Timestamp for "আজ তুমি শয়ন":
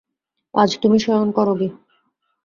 0.53-1.29